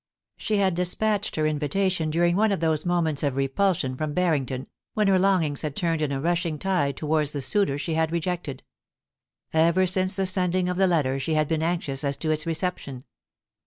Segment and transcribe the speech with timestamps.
[0.35, 5.07] She had despatched her invitation during one of those moments of repulsion from Barrington, when
[5.07, 8.61] her longings had turned in a rushing tide towards the suitor she had re jected.
[9.53, 13.03] Ever since the sending of the letter she had been anxious as to its reception.